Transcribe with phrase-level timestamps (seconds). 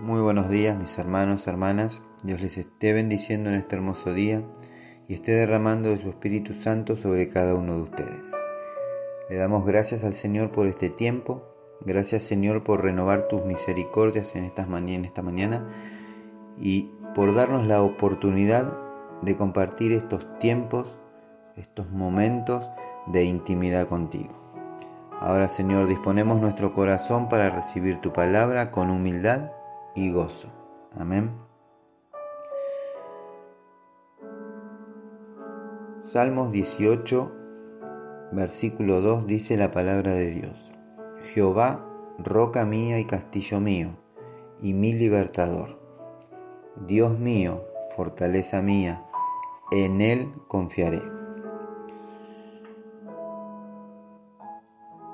[0.00, 2.00] Muy buenos días mis hermanos, hermanas.
[2.22, 4.42] Dios les esté bendiciendo en este hermoso día
[5.08, 8.22] y esté derramando de su Espíritu Santo sobre cada uno de ustedes.
[9.28, 11.42] Le damos gracias al Señor por este tiempo.
[11.82, 15.68] Gracias Señor por renovar tus misericordias en, en esta mañana
[16.58, 18.72] y por darnos la oportunidad
[19.20, 21.02] de compartir estos tiempos,
[21.58, 22.66] estos momentos
[23.06, 24.32] de intimidad contigo.
[25.20, 29.50] Ahora Señor, disponemos nuestro corazón para recibir tu palabra con humildad
[29.94, 30.48] y gozo.
[30.96, 31.30] Amén.
[36.02, 37.32] Salmos 18,
[38.32, 40.72] versículo 2 dice la palabra de Dios.
[41.22, 41.86] Jehová,
[42.18, 43.96] roca mía y castillo mío,
[44.60, 45.78] y mi libertador.
[46.86, 47.64] Dios mío,
[47.94, 49.04] fortaleza mía,
[49.70, 51.02] en Él confiaré.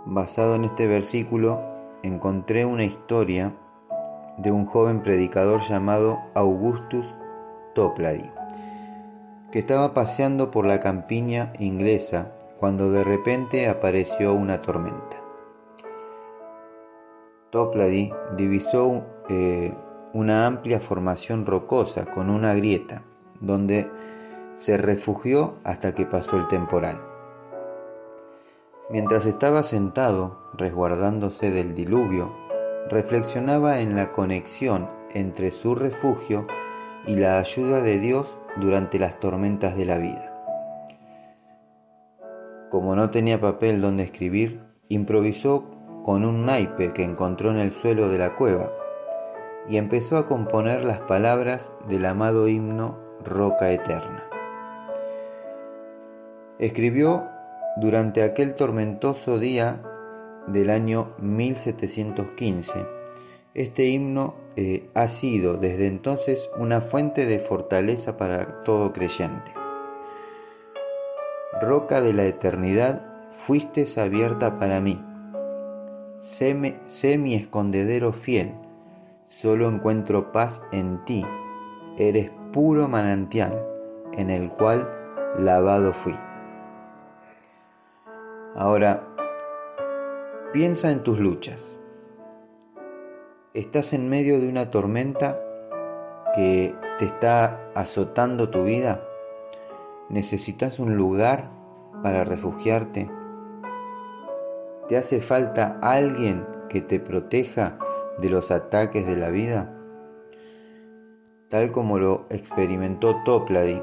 [0.06, 1.60] Basado en este versículo,
[2.02, 3.54] encontré una historia
[4.38, 7.14] de un joven predicador llamado Augustus
[7.74, 8.30] Toplady,
[9.50, 15.16] que estaba paseando por la campiña inglesa cuando de repente apareció una tormenta.
[17.50, 19.74] Toplady divisó eh,
[20.12, 23.02] una amplia formación rocosa con una grieta,
[23.40, 23.90] donde
[24.54, 27.00] se refugió hasta que pasó el temporal.
[28.88, 32.45] Mientras estaba sentado, resguardándose del diluvio,
[32.88, 36.46] reflexionaba en la conexión entre su refugio
[37.06, 40.32] y la ayuda de Dios durante las tormentas de la vida.
[42.70, 45.64] Como no tenía papel donde escribir, improvisó
[46.04, 48.70] con un naipe que encontró en el suelo de la cueva
[49.68, 54.24] y empezó a componer las palabras del amado himno Roca Eterna.
[56.58, 57.28] Escribió
[57.76, 59.82] durante aquel tormentoso día
[60.46, 62.86] del año 1715.
[63.54, 69.52] Este himno eh, ha sido desde entonces una fuente de fortaleza para todo creyente.
[71.60, 75.02] Roca de la eternidad, fuiste abierta para mí.
[76.18, 78.54] Sé, sé mi escondedero fiel,
[79.26, 81.24] solo encuentro paz en ti.
[81.96, 83.66] Eres puro manantial
[84.16, 84.88] en el cual
[85.38, 86.16] lavado fui.
[88.54, 89.15] Ahora,
[90.52, 91.76] Piensa en tus luchas.
[93.52, 95.40] Estás en medio de una tormenta
[96.34, 99.02] que te está azotando tu vida.
[100.08, 101.50] Necesitas un lugar
[102.02, 103.10] para refugiarte.
[104.88, 107.78] ¿Te hace falta alguien que te proteja
[108.18, 109.76] de los ataques de la vida?
[111.50, 113.82] Tal como lo experimentó Toplady,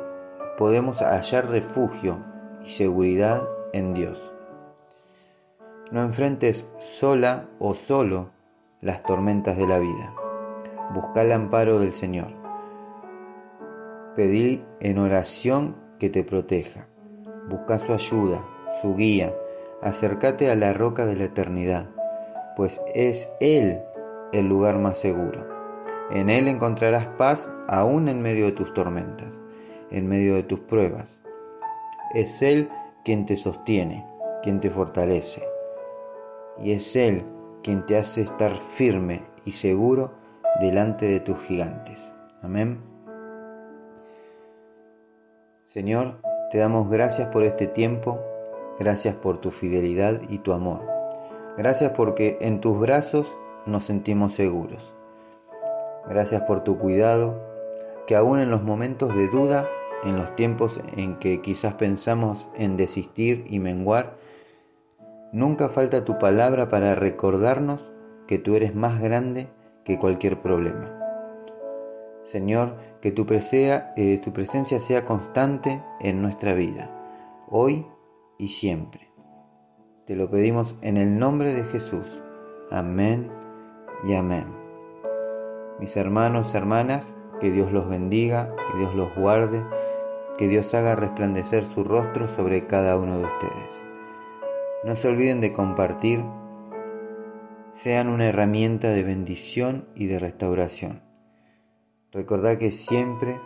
[0.57, 2.23] podemos hallar refugio
[2.65, 4.32] y seguridad en Dios.
[5.93, 8.31] No enfrentes sola o solo
[8.81, 10.11] las tormentas de la vida.
[10.91, 12.33] Busca el amparo del Señor.
[14.15, 16.87] Pedí en oración que te proteja.
[17.47, 18.43] Busca su ayuda,
[18.81, 19.35] su guía.
[19.83, 21.87] Acércate a la roca de la eternidad,
[22.57, 23.79] pues es Él
[24.31, 25.47] el lugar más seguro.
[26.09, 29.39] En Él encontrarás paz aún en medio de tus tormentas,
[29.91, 31.21] en medio de tus pruebas.
[32.15, 32.67] Es Él
[33.05, 34.03] quien te sostiene,
[34.41, 35.52] quien te fortalece
[36.59, 37.25] y es Él
[37.63, 40.11] quien te hace estar firme y seguro
[40.59, 42.13] delante de tus gigantes.
[42.41, 42.81] Amén.
[45.65, 46.19] Señor,
[46.51, 48.19] te damos gracias por este tiempo,
[48.79, 50.81] gracias por tu fidelidad y tu amor.
[51.57, 54.93] Gracias porque en tus brazos nos sentimos seguros.
[56.07, 57.41] Gracias por tu cuidado,
[58.05, 59.67] que aún en los momentos de duda,
[60.03, 64.17] en los tiempos en que quizás pensamos en desistir y menguar,
[65.33, 67.91] Nunca falta tu palabra para recordarnos
[68.27, 69.49] que tú eres más grande
[69.83, 70.95] que cualquier problema.
[72.23, 76.91] Señor, que tu, eh, tu presencia sea constante en nuestra vida,
[77.49, 77.87] hoy
[78.37, 79.11] y siempre.
[80.05, 82.23] Te lo pedimos en el nombre de Jesús.
[82.69, 83.27] Amén
[84.03, 84.45] y amén.
[85.79, 89.65] Mis hermanos, hermanas, que Dios los bendiga, que Dios los guarde,
[90.37, 93.92] que Dios haga resplandecer su rostro sobre cada uno de ustedes.
[94.83, 96.25] No se olviden de compartir,
[97.71, 101.01] sean una herramienta de bendición y de restauración.
[102.11, 103.39] Recordad que siempre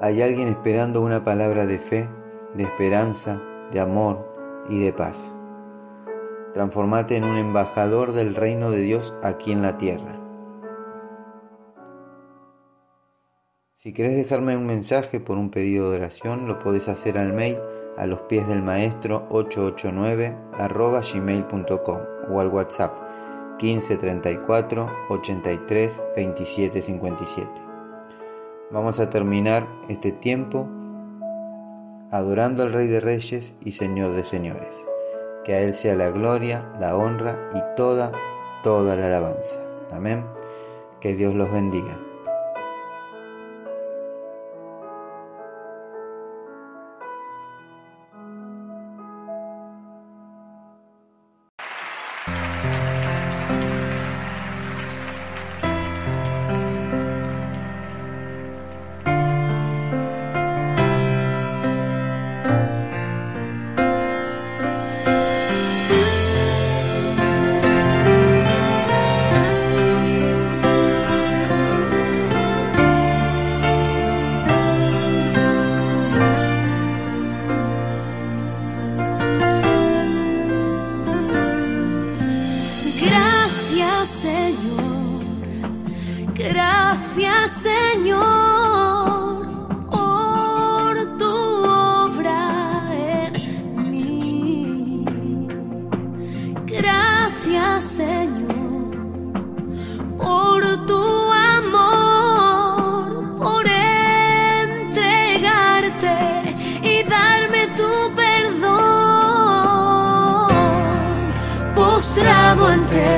[0.00, 2.08] hay alguien esperando una palabra de fe,
[2.54, 3.42] de esperanza,
[3.72, 5.34] de amor y de paz.
[6.54, 10.20] Transformate en un embajador del reino de Dios aquí en la tierra.
[13.74, 17.58] Si querés dejarme un mensaje por un pedido de oración, lo podés hacer al mail
[17.98, 21.98] a los pies del maestro 889 arroba gmail.com
[22.30, 22.92] o al WhatsApp
[23.58, 27.50] 15 34 83 27 57.
[28.70, 30.68] Vamos a terminar este tiempo
[32.10, 34.86] adorando al Rey de Reyes y Señor de Señores.
[35.44, 38.12] Que a Él sea la gloria, la honra y toda,
[38.62, 39.60] toda la alabanza.
[39.90, 40.24] Amén.
[41.00, 41.98] Que Dios los bendiga.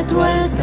[0.09, 0.60] Tu altar.